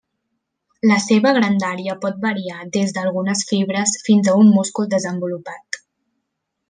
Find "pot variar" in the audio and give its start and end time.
2.05-2.57